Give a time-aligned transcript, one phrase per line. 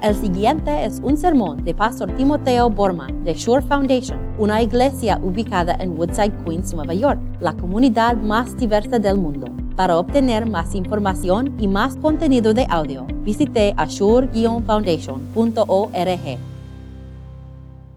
[0.00, 5.76] El siguiente es un sermón de Pastor Timoteo Borman de Shore Foundation, una iglesia ubicada
[5.80, 9.48] en Woodside, Queens, Nueva York, la comunidad más diversa del mundo.
[9.74, 16.38] Para obtener más información y más contenido de audio, visite ashore-foundation.org.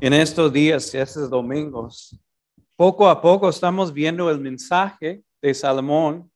[0.02, 2.20] En estos días, estos domingos,
[2.76, 6.32] poco a poco estamos viendo el mensaje de Salomón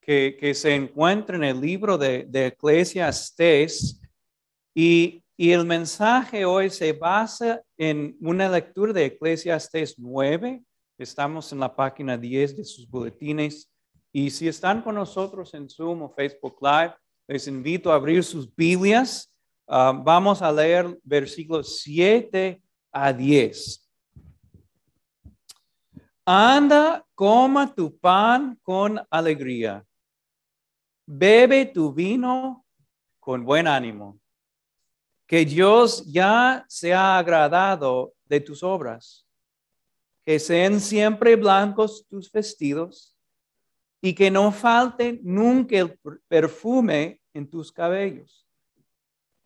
[0.00, 4.00] que, que se encuentra en el libro de, de Eclesiastes
[4.74, 10.62] y, el mensaje hoy se basa en una lectura de Eclesiastes 9.
[10.96, 13.68] Estamos en la página 10 de sus boletines.
[14.12, 16.94] Y si están con nosotros en Zoom o Facebook Live,
[17.26, 19.34] les invito a abrir sus Biblias.
[19.66, 22.62] Uh, vamos a leer versículos 7
[22.92, 23.90] a 10.
[26.24, 29.84] Anda, coma tu pan con alegría.
[31.06, 32.64] Bebe tu vino
[33.18, 34.20] con buen ánimo.
[35.34, 39.26] Que Dios ya se ha agradado de tus obras.
[40.24, 43.16] Que sean siempre blancos tus vestidos
[44.00, 48.46] y que no falte nunca el perfume en tus cabellos.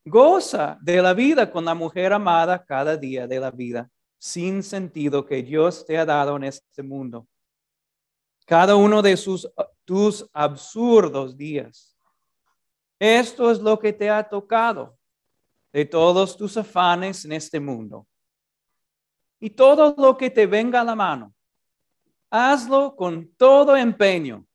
[0.04, 5.24] Goza de la vida con la mujer amada cada día de la vida sin sentido
[5.24, 7.26] que Dios te ha dado en este mundo.
[8.44, 9.50] Cada uno de sus,
[9.86, 11.96] tus absurdos días.
[12.98, 14.97] Esto es lo que te ha tocado
[15.72, 18.06] de todos tus afanes en este mundo.
[19.40, 21.34] Y todo lo que te venga a la mano,
[22.30, 24.46] hazlo con todo empeño,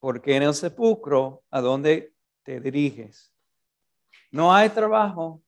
[0.00, 3.32] porque en el sepulcro a donde te diriges,
[4.30, 5.42] no hay trabajo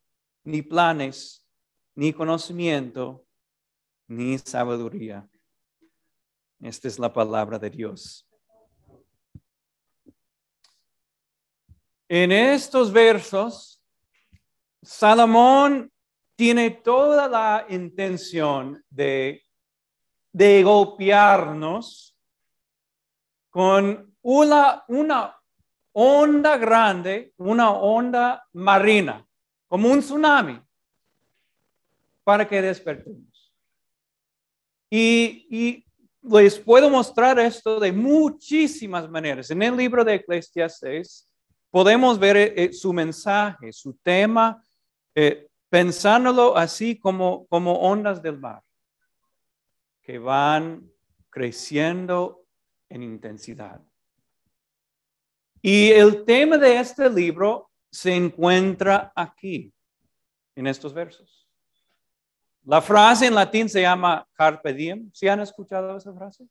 [0.44, 1.40] ni planes
[1.94, 3.26] ni conocimiento,
[4.06, 5.28] ni sabiduría.
[6.60, 8.26] Esta es la palabra de Dios.
[12.08, 13.79] En estos versos,
[14.82, 15.90] Salomón
[16.36, 19.44] tiene toda la intención de,
[20.32, 22.16] de golpearnos
[23.50, 25.36] con una, una
[25.92, 29.26] onda grande, una onda marina,
[29.68, 30.60] como un tsunami
[32.24, 33.52] para que despertemos.
[34.90, 35.84] Y,
[36.22, 39.50] les puedo mostrar esto de muchísimas maneras.
[39.50, 41.26] En el libro de Eclesiastes
[41.70, 44.62] podemos ver eh, su mensaje, su tema,
[45.22, 48.62] eh, pensándolo así como, como ondas del mar,
[50.02, 50.90] que van
[51.28, 52.46] creciendo
[52.88, 53.82] en intensidad.
[55.60, 59.70] Y el tema de este libro se encuentra aquí,
[60.56, 61.46] en estos versos.
[62.64, 65.10] La frase en latín se llama carpe diem.
[65.12, 66.46] ¿Sí han escuchado esa frase?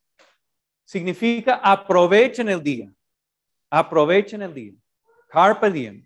[0.86, 2.92] Significa aprovechen el día.
[3.70, 4.74] Aprovechen el día.
[5.28, 6.06] Carpe diem.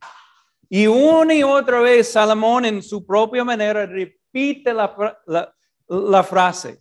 [0.69, 5.53] Y una y otra vez Salomón en su propia manera repite la,
[5.87, 6.79] la frase.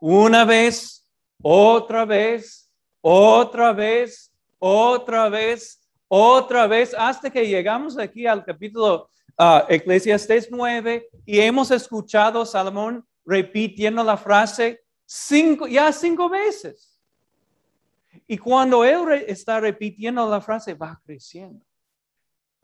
[0.00, 1.04] Una vez,
[1.42, 9.60] otra vez, otra vez, otra vez, otra vez, hasta que llegamos aquí al capítulo uh,
[9.68, 16.98] Eclesiastes 9 y hemos escuchado Salomón repitiendo la frase cinco, ya cinco veces.
[18.26, 21.64] Y cuando él está repitiendo la frase, va creciendo.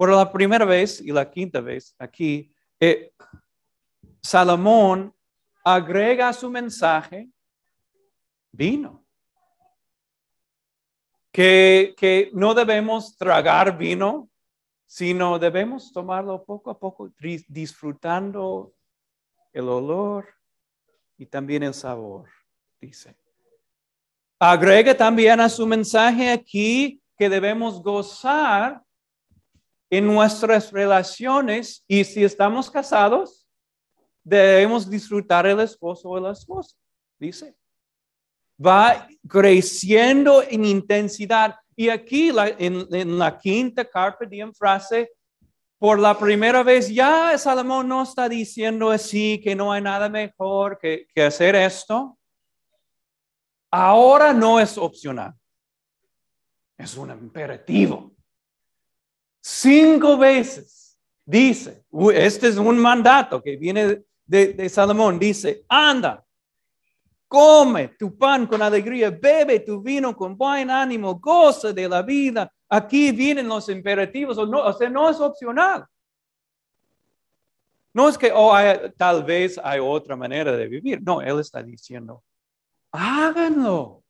[0.03, 3.13] Por la primera vez y la quinta vez aquí, eh,
[4.21, 5.15] Salomón
[5.63, 7.31] agrega a su mensaje
[8.51, 9.07] vino.
[11.31, 14.29] Que, que no debemos tragar vino
[14.87, 17.09] sino debemos tomarlo poco a poco,
[17.47, 18.75] disfrutando
[19.53, 20.27] el olor
[21.17, 22.29] y también el sabor,
[22.81, 23.17] dice.
[24.41, 28.83] Agrega también a su mensaje aquí que debemos gozar
[29.93, 33.47] en nuestras relaciones y si estamos casados,
[34.25, 36.75] debemos disfrutar el esposo o la esposa,
[37.19, 37.55] dice.
[38.59, 45.13] Va creciendo en intensidad y aquí en, la quinta carpe diem frase,
[45.79, 50.79] por la primera vez ya Salomón no está diciendo así que no hay nada mejor
[50.79, 52.17] que, que hacer esto.
[53.71, 55.35] Ahora no es opcional.
[56.79, 58.13] Es un imperativo.
[59.45, 61.85] Cinco veces dice,
[62.15, 66.25] este es un mandato que viene de, Salomón, dice, anda,
[67.27, 72.53] come tu pan con alegría, bebe tu vino con buen ánimo, goza de la vida.
[72.69, 75.87] Aquí vienen los imperativos, o, no, o sea, no es opcional.
[77.93, 78.55] No es que oh,
[78.97, 81.03] tal vez hay otra manera de vivir.
[81.03, 82.23] No, Él está diciendo,
[82.93, 84.05] háganlo.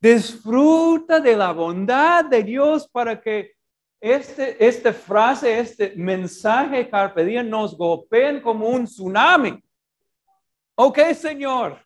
[0.00, 3.55] Disfruta de la bondad de Dios para que
[4.12, 9.62] este, esta frase, este mensaje carpe diem nos golpean como un tsunami.
[10.76, 11.84] Ok, Señor,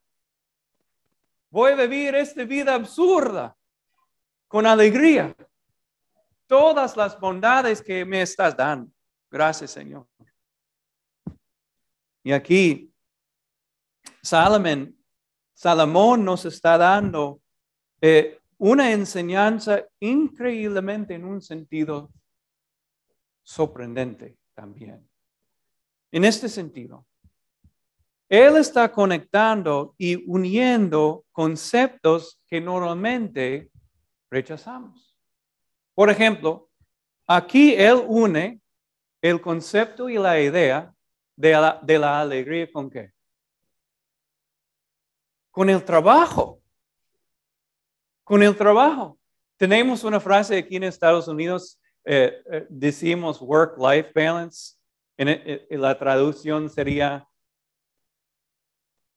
[1.50, 3.56] voy a vivir esta vida absurda
[4.48, 5.34] con alegría.
[6.46, 8.90] Todas las bondades que me estás dando.
[9.30, 10.06] Gracias, Señor.
[12.22, 12.92] Y aquí,
[14.22, 14.96] Salomón,
[15.54, 17.40] Salomón nos está dando
[18.00, 22.12] eh, una enseñanza increíblemente en un sentido
[23.42, 25.08] sorprendente también.
[26.12, 27.06] En este sentido,
[28.28, 33.70] él está conectando y uniendo conceptos que normalmente
[34.30, 35.18] rechazamos.
[35.94, 36.68] Por ejemplo,
[37.26, 38.60] aquí él une
[39.22, 40.94] el concepto y la idea
[41.34, 43.10] de la, de la alegría con qué?
[45.50, 46.59] Con el trabajo
[48.30, 49.18] con el trabajo.
[49.56, 54.76] Tenemos una frase aquí en Estados Unidos, eh, eh, decimos work-life balance.
[55.16, 57.26] En, la traducción sería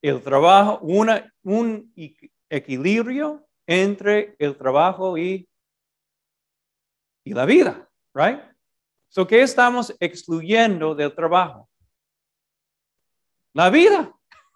[0.02, 1.92] el trabajo, un
[2.50, 5.48] equilibrio entre el trabajo y,
[7.22, 8.40] y la vida, right?
[9.10, 11.68] So, ¿qué estamos excluyendo del trabajo?
[13.52, 14.12] La vida.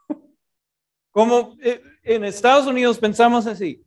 [1.13, 3.85] Como eh, en Estados Unidos pensamos así,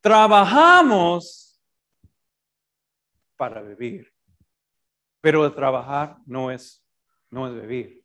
[0.00, 1.60] Trabajamos
[3.36, 4.12] para vivir,
[5.20, 6.82] pero trabajar no es,
[7.30, 8.04] no es vivir.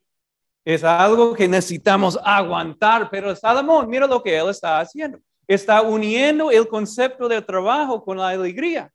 [0.64, 5.18] Es algo que necesitamos aguantar, pero Salomón, mira lo que él está haciendo.
[5.46, 8.92] Está uniendo el concepto del trabajo con la alegría.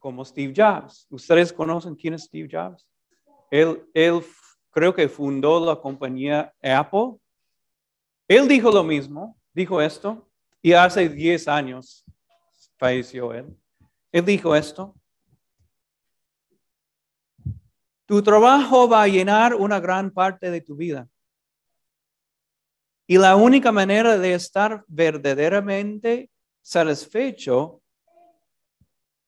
[0.00, 1.06] Como Steve Jobs.
[1.10, 2.86] ¿Ustedes conocen quién es Steve Jobs?
[3.50, 4.20] Él, él
[4.70, 7.16] creo que fundó la compañía Apple.
[8.26, 10.28] Él dijo lo mismo, dijo esto.
[10.64, 12.06] Y hace 10 años
[12.78, 13.54] falleció él.
[14.10, 14.94] Él dijo esto.
[18.06, 21.06] Tu trabajo va a llenar una gran parte de tu vida.
[23.06, 26.30] Y la única manera de estar verdaderamente
[26.62, 27.82] satisfecho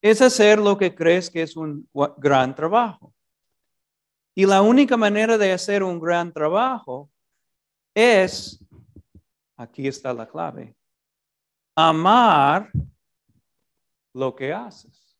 [0.01, 1.87] es hacer lo que crees que es un
[2.17, 3.13] gran trabajo.
[4.33, 7.11] Y la única manera de hacer un gran trabajo
[7.93, 8.59] es,
[9.55, 10.76] aquí está la clave,
[11.77, 12.71] amar
[14.11, 15.15] lo que haces.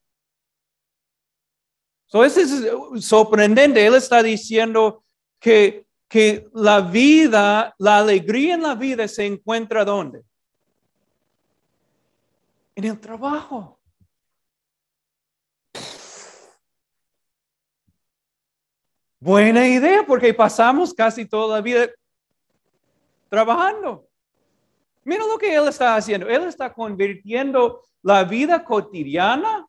[2.08, 2.42] So, eso
[2.96, 3.86] es sorprendente.
[3.86, 5.04] Él está diciendo
[5.40, 10.24] que, que la vida, la alegría en la vida se encuentra ¿dónde?
[12.76, 13.80] En el trabajo.
[19.20, 21.88] Buena idea, porque pasamos casi toda la vida
[23.30, 24.08] trabajando.
[25.08, 26.28] Mira lo que él está haciendo.
[26.28, 29.66] Él está convirtiendo la vida cotidiana,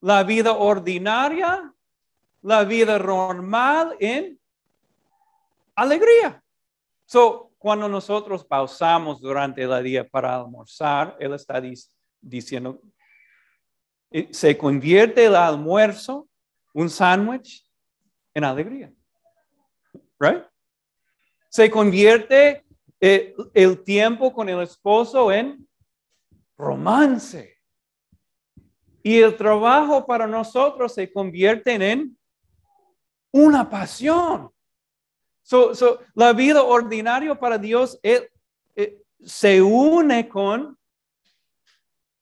[0.00, 1.72] la vida ordinaria,
[2.42, 4.36] la vida normal en
[5.76, 6.42] alegría.
[7.06, 11.62] So, cuando nosotros pausamos durante el día para almorzar, él está
[12.20, 12.82] diciendo,
[14.10, 16.28] eh, se convierte el almuerzo,
[16.74, 17.64] un sándwich,
[18.34, 18.92] en alegría.
[20.18, 20.42] Right?
[21.48, 22.64] Se convierte
[23.00, 25.66] eh, el tiempo con el esposo en
[26.56, 27.56] romance.
[29.02, 32.16] Y el trabajo para nosotros se convierte en
[33.32, 34.50] una pasión.
[36.14, 38.28] la vida ordinaria para Dios eh,
[38.76, 40.76] eh, se une con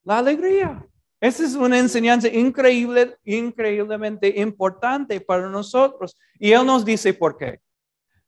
[0.05, 0.85] la alegría.
[1.19, 6.17] Esa es una enseñanza increíble, increíblemente importante para nosotros.
[6.39, 7.59] Y Él nos dice por qué.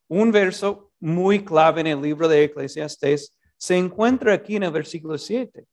[0.09, 5.17] Un verso muy clave en el libro de Eclesiastes se encuentra aquí en el versículo
[5.17, 5.67] 7.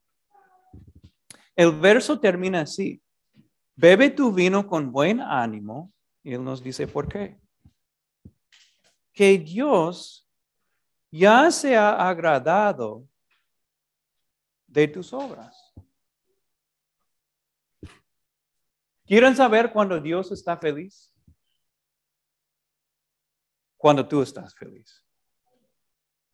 [1.55, 3.01] El verso termina así.
[3.77, 5.93] Bebe tu vino con buen ánimo.
[6.23, 7.39] Y él nos dice por qué.
[9.13, 10.29] Que Dios
[11.11, 13.07] ya se ha agradado
[14.67, 15.73] de tus obras.
[19.07, 21.11] ¿Quieren saber cuando Dios está feliz?
[23.79, 25.08] Cuando tú estás feliz.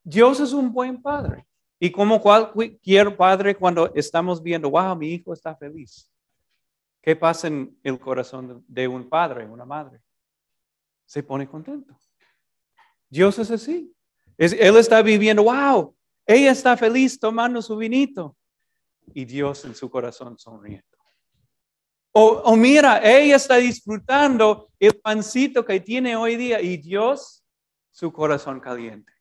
[0.04, 1.46] Dios es un buen padre.
[1.80, 6.10] Y como cualquier padre, cuando estamos viendo, wow, mi hijo está feliz.
[7.02, 10.00] ¿Qué pasa en el corazón de un padre, una madre?
[11.06, 11.98] Se pone contento.
[13.08, 13.92] Dios es así.
[14.36, 15.94] él está viviendo, wow,
[16.26, 18.36] ella está feliz tomando su vinito.
[19.12, 20.86] Y Dios en su corazón sonriendo.
[22.12, 27.44] O, o mira, ella está disfrutando el pancito que tiene hoy día y Dios
[27.90, 29.13] su corazón caliente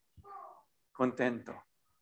[0.94, 1.54] contento.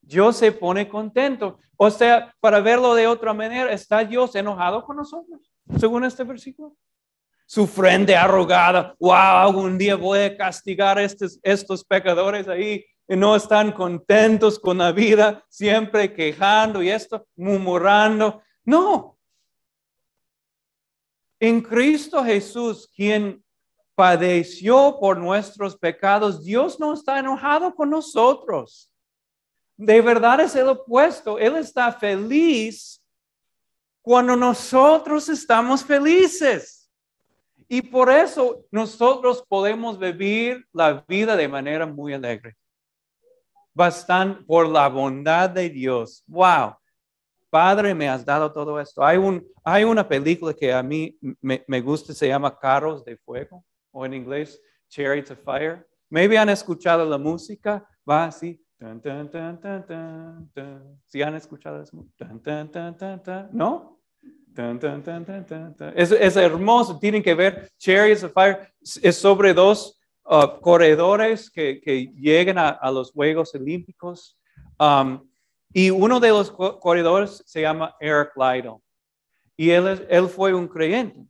[0.02, 1.60] Dios se pone contento.
[1.78, 5.52] O sea, para verlo de otra manera, ¿está Dios enojado con nosotros?
[5.80, 6.76] Según este versículo.
[7.46, 13.16] Su frente arrogada, wow, algún día voy a castigar a estos, estos pecadores ahí y
[13.16, 18.42] no están contentos con la vida, siempre quejando y esto, murmurando.
[18.64, 19.18] No.
[21.40, 23.41] En Cristo Jesús, quien
[24.02, 28.92] padeció por nuestros pecados, Dios no está enojado con nosotros.
[29.78, 31.38] De verdad es el opuesto.
[31.38, 33.00] Él está feliz
[34.02, 36.92] cuando nosotros estamos felices.
[37.68, 42.58] Y por eso nosotros podemos vivir la vida de manera muy alegre.
[43.72, 46.24] Bastante por la bondad de Dios.
[46.26, 46.76] Wow.
[47.52, 49.06] Padre, me has dado todo esto.
[49.06, 53.16] Hay, un, hay una película que a mí me, me gusta, se llama Carros de
[53.18, 55.88] Fuego, o en inglés, Chariots of Fire.
[56.10, 58.62] Maybe han escuchado la música, va así.
[61.06, 62.06] ¿Sí han escuchado eso?
[63.54, 64.02] ¿No?
[65.96, 67.70] Es, es, hermoso, tienen que ver.
[67.78, 73.56] Chariots of Fire es sobre dos uh, corredores que, que llegan a, a, los Juegos
[73.56, 74.38] Olímpicos.
[74.78, 75.30] Um,
[75.74, 78.78] y uno de los corredores se llama Eric Lytle.
[79.56, 81.26] Y él, él fue un creyente.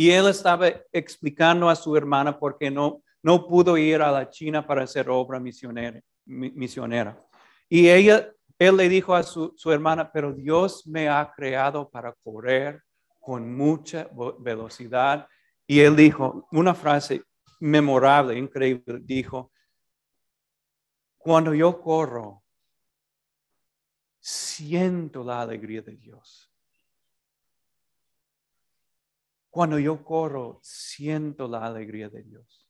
[0.00, 4.30] Y él estaba explicando a su hermana por qué no, no pudo ir a la
[4.30, 7.22] China para hacer obra misionera.
[7.68, 12.14] Y ella, él le dijo a su, su hermana, pero Dios me ha creado para
[12.24, 12.82] correr
[13.18, 15.28] con mucha velocidad.
[15.66, 17.22] Y él dijo una frase
[17.60, 19.52] memorable, increíble, dijo,
[21.18, 22.42] cuando yo corro,
[24.18, 26.49] siento la alegría de Dios.
[29.50, 32.66] Cuando yo corro, siento la alegría de Dios.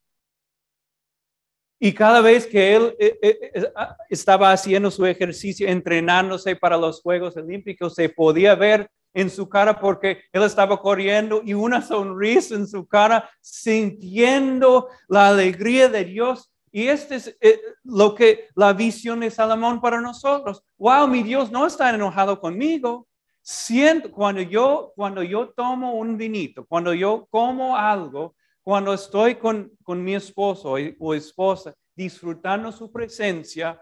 [1.83, 6.77] Y cada vez que él eh, eh, eh, ah, estaba haciendo su ejercicio, entrenándose para
[6.77, 11.81] los Juegos Olímpicos, se podía ver en su cara porque él estaba corriendo y una
[11.81, 16.53] sonrisa en su cara, sintiendo la alegría de Dios.
[16.71, 17.35] Y este es
[17.83, 20.63] lo que la visión de Salomón para nosotros.
[20.77, 23.09] Wow, mi Dios no está enojado conmigo.
[23.43, 29.71] Siento cuando yo cuando yo tomo un vinito, cuando yo como algo, cuando estoy con,
[29.83, 33.81] con mi esposo o esposa disfrutando su presencia,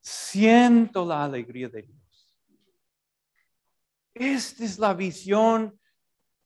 [0.00, 2.00] siento la alegría de Dios.
[4.14, 5.80] Esta es la visión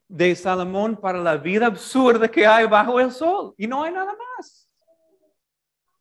[0.09, 3.55] de Salomón para la vida absurda que hay bajo el sol.
[3.57, 4.71] Y no hay nada más.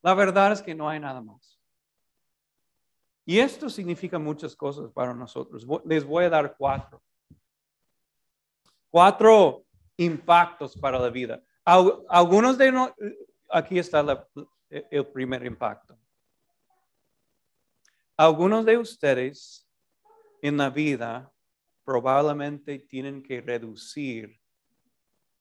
[0.02, 1.43] La verdad es que no hay nada más.
[3.26, 5.66] Y esto significa muchas cosas para nosotros.
[5.86, 7.02] Les voy a dar cuatro.
[8.90, 9.66] Cuatro
[9.98, 11.42] impactos para la vida.
[11.64, 13.14] Algunos de nosotros,
[13.50, 14.28] aquí está
[14.70, 15.98] el primer impacto.
[18.18, 19.68] Algunos de ustedes
[20.42, 21.32] en la vida
[21.84, 24.40] probablemente tienen que reducir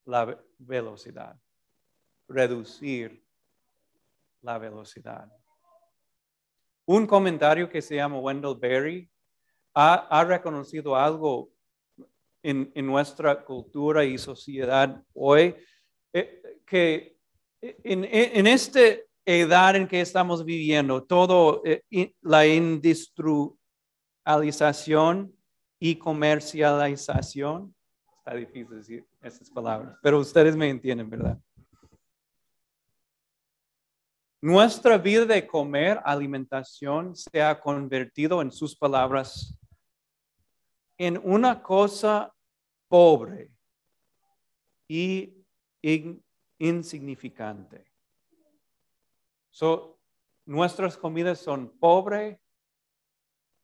[0.05, 1.39] la velocidad,
[2.29, 3.25] reducir
[4.41, 5.31] la velocidad.
[6.85, 9.11] Un comentario que se llama Wendell Berry
[9.75, 11.51] ha, ha reconocido algo
[12.43, 15.55] en, nuestra cultura y sociedad hoy,
[16.13, 17.17] eh, que
[17.61, 18.81] en, en esta
[19.25, 21.85] edad en que estamos viviendo, todo eh,
[22.21, 25.33] la industrialización
[25.79, 27.75] y comercialización,
[28.19, 31.39] está difícil decir esas palabras, pero ustedes me entienden, ¿verdad?
[34.45, 39.57] Nuestra vida de comer, alimentación, se ha convertido en sus palabras
[40.99, 42.35] en una cosa
[42.89, 43.53] pobre
[44.89, 45.33] y
[46.59, 47.85] insignificante.
[49.51, 50.01] So,
[50.45, 52.41] nuestras comidas son pobre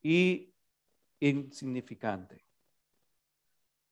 [0.01, 0.53] y
[1.19, 2.45] insignificante.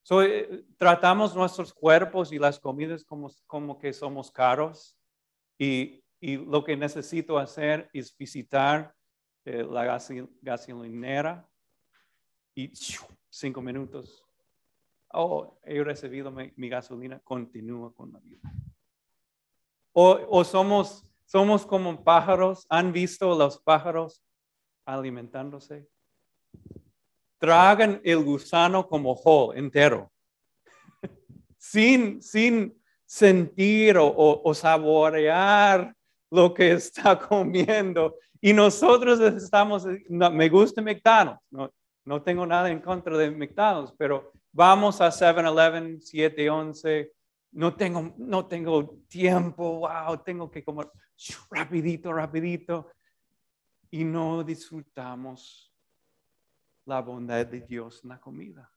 [0.03, 4.97] So, eh, tratamos nuestros cuerpos y las comidas como, como que somos caros
[5.59, 8.93] y, y, lo que necesito hacer es visitar
[9.45, 10.01] eh, la
[10.41, 11.47] gasolinera
[12.53, 12.71] y
[13.29, 14.25] cinco minutos.
[15.13, 18.41] Oh, he recibido mi, gasolina, continúa con la vida.
[19.93, 24.21] O, somos, somos como pájaros, ¿han visto los pájaros
[24.85, 25.89] alimentándose?
[27.39, 30.11] Tragan el gusano como whole, entero,
[31.57, 35.96] sin, sin sentir o, saborear
[36.29, 38.15] lo que está comiendo.
[38.39, 41.71] Y nosotros estamos, me gusta McDonald's, no,
[42.05, 47.11] no tengo nada en contra de McDonald's, pero vamos a 7-Eleven, 7-11,
[47.51, 50.89] no tengo, no tengo tiempo, wow, tengo que comer
[51.49, 52.91] rapidito, rapidito.
[53.89, 55.73] y no disfrutamos
[56.85, 58.69] la bondad de Dios en la comida.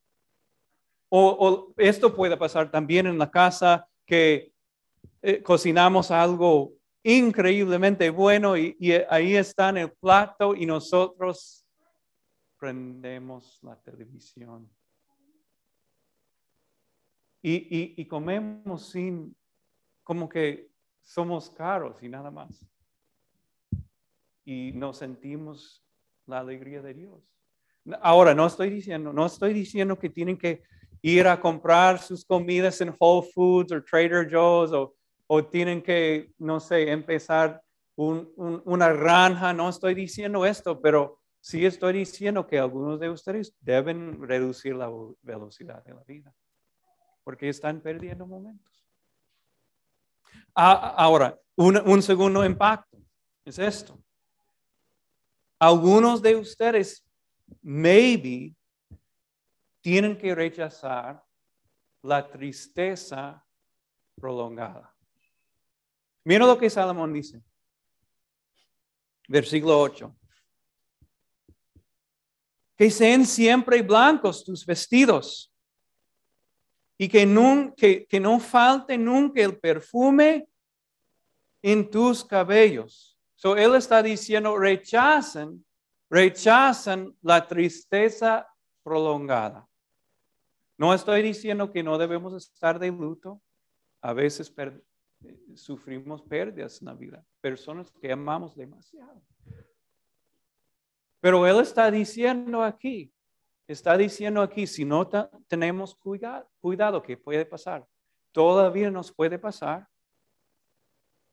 [1.09, 4.52] O, o esto puede pasar también en la casa que
[5.23, 8.76] eh, cocinamos algo increíblemente bueno y,
[9.09, 11.66] ahí está el plato y nosotros
[12.59, 14.71] prendemos la televisión.
[17.42, 19.35] Y, y, comemos sin,
[20.02, 22.66] como que somos caros y nada más.
[24.45, 25.83] Y nos sentimos
[26.26, 27.23] la alegría de Dios.
[28.02, 30.62] Ahora, no estoy diciendo, no estoy diciendo que tienen que
[31.00, 34.95] ir a comprar sus comidas en Whole Foods o Trader Joe's o,
[35.33, 37.63] o tienen que, no sé, empezar
[37.95, 39.53] un, un, una granja.
[39.53, 44.91] No estoy diciendo esto, pero sí estoy diciendo que algunos de ustedes deben reducir la
[45.23, 46.35] velocidad de la vida,
[47.23, 48.85] porque están perdiendo momentos.
[50.53, 52.99] Ah, ahora, un, un segundo impacto
[53.45, 54.03] es esto.
[55.61, 57.07] Algunos de ustedes,
[57.63, 58.57] maybe,
[59.81, 61.23] tienen que rechazar
[62.03, 63.47] la tristeza
[64.17, 64.89] prolongada.
[66.25, 67.43] Mira lo que Salomón dice.
[69.29, 70.17] Versículo 8
[72.81, 75.53] que sean siempre blancos tus vestidos
[76.97, 80.49] y que, que, no falte nunca el perfume
[81.61, 83.19] en tus cabellos.
[83.35, 85.62] So él está diciendo, rechazan,
[86.09, 88.49] rechazan la tristeza
[88.83, 89.69] prolongada.
[90.79, 93.43] No estoy diciendo que no debemos estar de luto.
[94.00, 94.50] A veces
[95.55, 99.23] sufrimos pérdidas en la vida, personas que amamos demasiado.
[101.21, 103.12] Pero Él está diciendo aquí,
[103.69, 105.09] está diciendo aquí, si no
[105.47, 107.87] tenemos cuidado, cuidado, ¿qué puede pasar?
[108.33, 109.87] Todavía nos puede pasar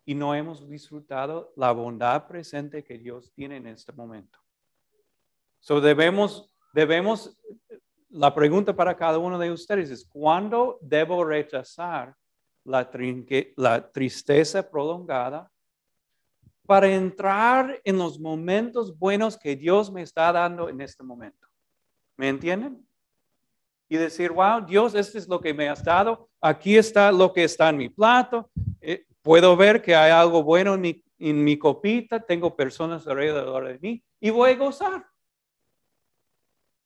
[0.05, 4.39] y no hemos disfrutado la bondad presente que Dios tiene en este momento.
[5.59, 7.37] So debemos, debemos,
[8.09, 12.15] la pregunta para cada uno de ustedes es, ¿cuándo debo rechazar
[12.67, 12.89] la,
[13.55, 15.51] la tristeza prolongada
[16.65, 21.47] para entrar en los momentos buenos que Dios me está dando en este momento.
[22.17, 22.85] ¿Me entienden?
[23.87, 27.45] Y decir, wow, Dios, este es lo que me has dado, aquí está lo que
[27.45, 28.49] está en mi plato,
[28.81, 33.65] eh, puedo ver que hay algo bueno en mi, en mi copita, tengo personas alrededor
[33.65, 35.07] de mí y voy a gozar.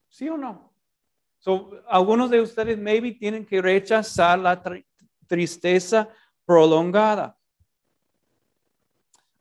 [0.08, 0.70] ¿Sí o no?
[1.88, 4.62] algunos de ustedes maybe tienen que rechazar la
[5.26, 6.08] tristeza
[6.44, 7.36] prolongada.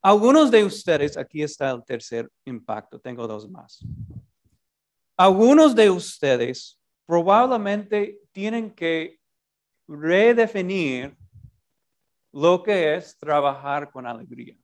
[0.01, 3.79] Algunos de ustedes, aquí está el tercer impacto, tengo dos más.
[5.15, 9.19] Algunos de ustedes probablemente tienen que
[9.87, 11.15] redefinir
[12.31, 14.55] lo que es trabajar con alegría.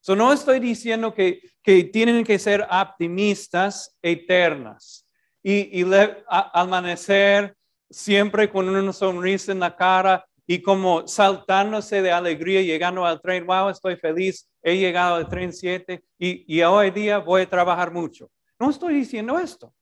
[0.00, 5.06] So, no estoy diciendo que, que tienen que ser optimistas eternas
[5.42, 5.86] y, y
[6.26, 7.56] amanecer
[7.92, 13.46] siempre con una sonrisa en la cara y como saltándose de alegría, llegando al tren,
[13.46, 17.92] wow, estoy feliz, he llegado al tren 7 y, y hoy día voy a trabajar
[17.92, 18.30] mucho.
[18.58, 19.72] No estoy diciendo esto.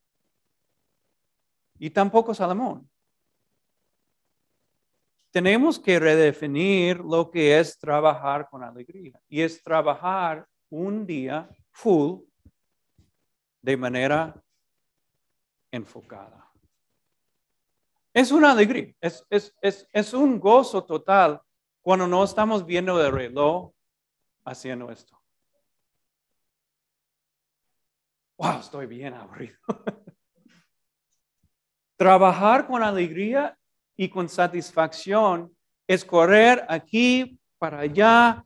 [1.78, 2.88] Y tampoco Salomón.
[5.30, 9.18] Tenemos que redefinir lo que es trabajar con alegría.
[9.28, 12.20] Y es trabajar un día full
[13.62, 14.34] de manera
[15.70, 16.49] enfocada.
[18.12, 21.40] Es una alegría, es, es, es, es un gozo total
[21.80, 23.72] cuando no estamos viendo el reloj
[24.44, 25.16] haciendo esto.
[28.36, 29.56] Wow, estoy bien aburrido.
[31.96, 33.56] Trabajar con alegría
[33.96, 35.54] y con satisfacción
[35.86, 38.44] es correr aquí para allá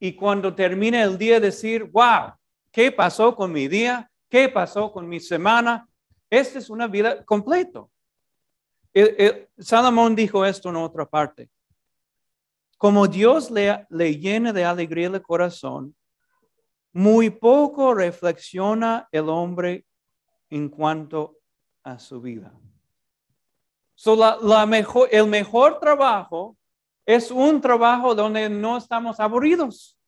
[0.00, 2.32] y cuando termine el día decir, wow,
[2.72, 4.10] ¿qué pasó con mi día?
[4.28, 5.88] ¿Qué pasó con mi semana?
[6.28, 7.84] Esta es una vida completa.
[9.58, 11.48] Salomón dijo esto en otra parte.
[12.76, 15.94] Como Dios le, le llena de alegría el corazón,
[16.92, 19.86] muy poco reflexiona el hombre
[20.50, 21.38] en cuanto
[21.82, 22.52] a su vida.
[23.94, 26.56] So la, mejor, el mejor trabajo
[27.06, 29.98] es un trabajo donde no estamos aburridos,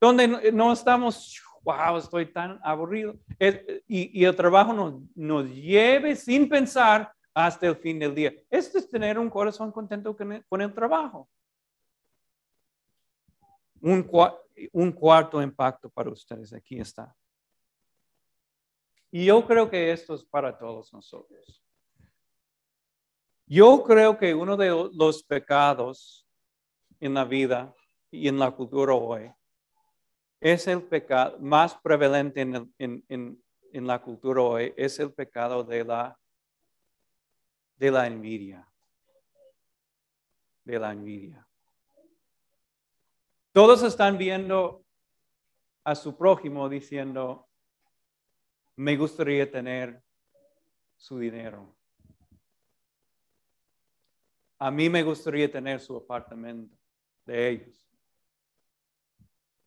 [0.00, 3.14] donde no estamos, wow, estoy tan aburrido.
[3.86, 8.32] Y, y el trabajo nos lleve sin pensar hasta el fin del día.
[8.50, 11.28] Esto es tener un corazón contento con el, trabajo.
[13.80, 14.02] Un,
[14.92, 17.14] cuarto impacto para ustedes, aquí está.
[19.10, 21.62] Y yo creo que esto es para todos nosotros.
[23.46, 26.26] Yo creo que uno de los pecados
[27.00, 27.74] en la vida
[28.10, 29.30] y en la cultura hoy
[30.40, 33.42] es el pecado más prevalente en-
[33.72, 36.18] en la cultura hoy, es el pecado de la,
[37.82, 38.64] de la envidia.
[40.62, 41.44] De la envidia.
[43.50, 44.84] Todos están viendo
[45.82, 47.48] a su prójimo diciendo,
[48.76, 50.00] me gustaría tener
[50.94, 51.76] su dinero.
[54.60, 56.78] A mí me gustaría tener su apartamento
[57.26, 57.90] de ellos.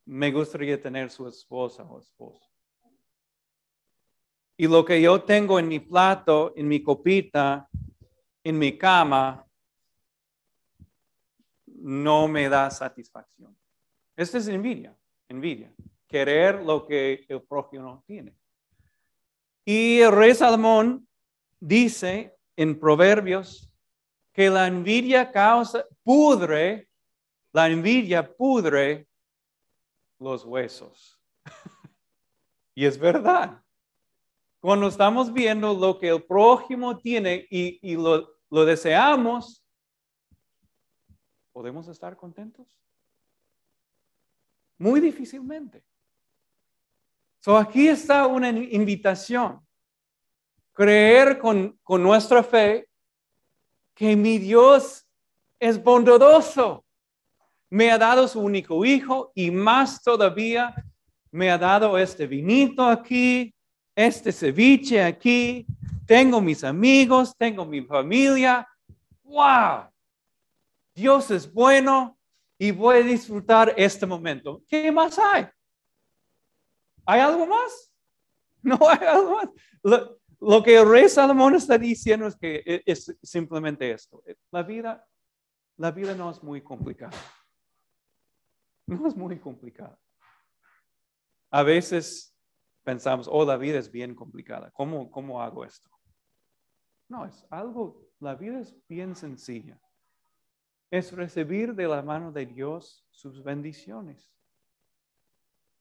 [0.06, 2.50] Me gustaría tener su esposa o esposo.
[4.56, 7.70] Y lo que yo tengo en mi plato, en mi copita,
[8.46, 9.44] en mi cama,
[11.66, 13.58] no me da satisfacción.
[14.16, 14.96] Esta es envidia,
[15.28, 15.74] envidia.
[16.08, 18.36] Querer lo que el prójimo tiene.
[19.66, 21.08] Y el rey Salomón
[21.60, 23.68] dice en Proverbios
[24.32, 26.88] que la envidia causa, pudre,
[27.52, 29.08] la envidia pudre
[30.20, 31.20] los huesos.
[32.76, 33.60] y es verdad.
[34.60, 39.64] Cuando estamos viendo lo que el prójimo tiene y, y lo, lo deseamos,
[41.52, 42.68] ¿podemos estar contentos?
[44.78, 45.84] Muy difícilmente.
[47.40, 49.62] So aquí está una invitación.
[50.74, 52.90] Creer con, con nuestra fe
[53.94, 55.08] que mi Dios
[55.60, 56.84] es bondadoso.
[57.70, 60.76] Me ha dado su único hijo y más todavía
[61.32, 63.54] me ha dado este vinito aquí,
[63.96, 65.66] este ceviche aquí.
[66.06, 68.68] Tengo mis amigos, tengo mi familia.
[69.24, 69.90] ¡Wow!
[70.94, 72.18] Dios es bueno
[72.58, 74.64] y voy a disfrutar este momento.
[74.68, 75.48] ¿Qué más hay?
[77.06, 77.92] ¿Hay algo más?
[78.66, 80.20] No hay algo más.
[80.40, 84.24] Lo, que el rey Salomón está diciendo es que e, es simplemente esto.
[84.50, 85.08] La vida,
[85.78, 87.16] la vida no es muy complicada.
[88.88, 90.00] No es muy complicada.
[91.52, 92.36] A veces
[92.84, 94.72] pensamos, oh, la vida es bien complicada.
[94.72, 95.95] ¿Cómo, cómo hago esto?
[97.08, 99.80] No, es algo, la vida es bien sencilla.
[100.90, 104.34] Es recibir de la mano de Dios sus bendiciones.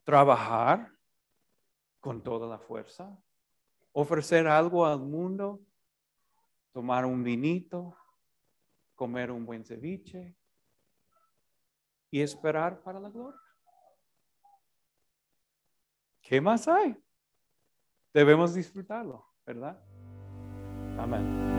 [0.04, 0.92] Trabajar
[2.00, 3.18] con toda la fuerza,
[3.92, 5.60] ofrecer algo al mundo,
[6.72, 7.96] tomar un vinito,
[8.94, 10.36] comer un buen ceviche
[12.10, 13.40] y esperar para la gloria.
[16.20, 16.96] ¿Qué más hay?
[18.12, 19.82] Debemos disfrutarlo, ¿verdad?
[20.96, 21.53] 阿门。